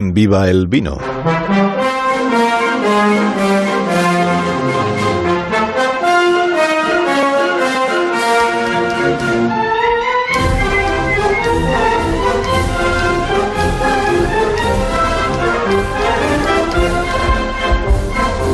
[0.00, 0.96] Viva el vino.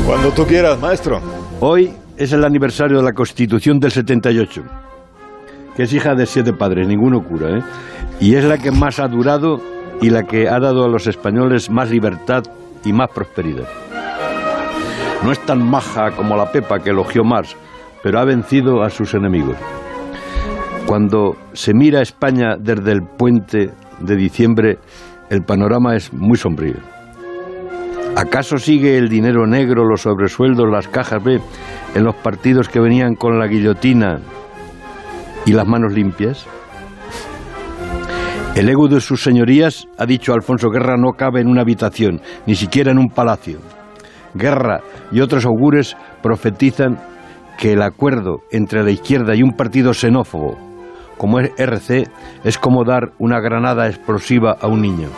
[0.06, 1.20] Cuando tú quieras, maestro.
[1.60, 4.62] Hoy es el aniversario de la Constitución del 78,
[5.76, 7.62] que es hija de siete padres, ninguno cura, ¿eh?
[8.18, 11.70] Y es la que más ha durado y la que ha dado a los españoles
[11.70, 12.42] más libertad
[12.84, 13.68] y más prosperidad.
[15.24, 17.56] No es tan maja como la Pepa que elogió Marx,
[18.02, 19.56] pero ha vencido a sus enemigos.
[20.86, 23.70] Cuando se mira a España desde el puente
[24.00, 24.78] de diciembre,
[25.30, 26.76] el panorama es muy sombrío.
[28.16, 31.40] ¿Acaso sigue el dinero negro, los sobresueldos, las cajas B
[31.94, 34.20] en los partidos que venían con la guillotina
[35.46, 36.46] y las manos limpias?
[38.54, 42.54] El ego de sus señorías, ha dicho Alfonso Guerra, no cabe en una habitación, ni
[42.54, 43.58] siquiera en un palacio.
[44.34, 46.98] Guerra y otros augures profetizan
[47.58, 50.56] que el acuerdo entre la izquierda y un partido xenófobo
[51.16, 52.08] como es RC
[52.44, 55.08] es como dar una granada explosiva a un niño.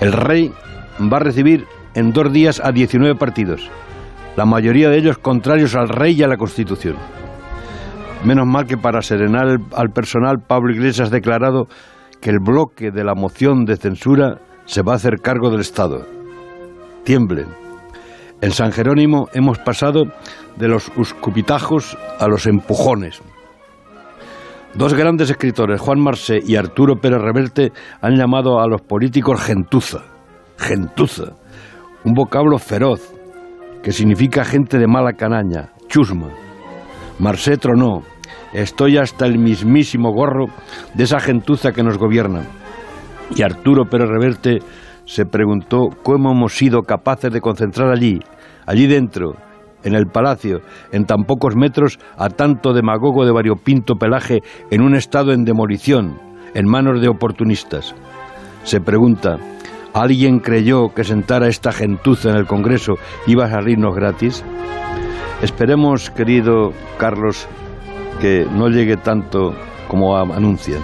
[0.00, 0.52] El rey
[1.00, 3.68] va a recibir en dos días a 19 partidos,
[4.36, 6.96] la mayoría de ellos contrarios al rey y a la Constitución.
[8.24, 11.66] Menos mal que para serenar al personal, Pablo Iglesias ha declarado
[12.26, 16.04] que el bloque de la moción de censura se va a hacer cargo del Estado.
[17.04, 17.46] Tiemblen.
[18.40, 20.06] En San Jerónimo hemos pasado
[20.56, 23.22] de los uscupitajos a los empujones.
[24.74, 30.02] Dos grandes escritores, Juan Marsé y Arturo Pérez Reverte, han llamado a los políticos gentuza.
[30.58, 31.36] Gentuza.
[32.02, 33.14] Un vocablo feroz
[33.84, 36.30] que significa gente de mala canaña, chusma.
[37.20, 38.02] Marsé tronó.
[38.52, 40.46] Estoy hasta el mismísimo gorro
[40.94, 42.42] de esa gentuza que nos gobierna.
[43.34, 44.58] Y Arturo Pérez Reverte
[45.04, 48.20] se preguntó cómo hemos sido capaces de concentrar allí,
[48.66, 49.34] allí dentro,
[49.82, 50.60] en el palacio,
[50.92, 54.40] en tan pocos metros, a tanto demagogo de variopinto pelaje
[54.70, 56.18] en un estado en demolición,
[56.54, 57.94] en manos de oportunistas.
[58.64, 59.38] Se pregunta,
[59.94, 62.94] ¿alguien creyó que sentar a esta gentuza en el Congreso
[63.26, 64.44] iba a salirnos gratis?
[65.40, 67.46] Esperemos, querido Carlos,
[68.20, 69.54] que no llegue tanto
[69.88, 70.82] como anuncian.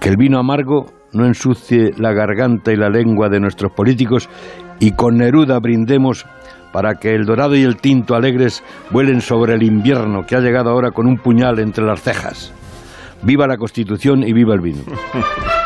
[0.00, 4.28] Que el vino amargo no ensucie la garganta y la lengua de nuestros políticos
[4.80, 6.26] y con Neruda brindemos
[6.72, 10.70] para que el dorado y el tinto alegres vuelen sobre el invierno que ha llegado
[10.70, 12.52] ahora con un puñal entre las cejas.
[13.22, 14.82] Viva la Constitución y viva el vino.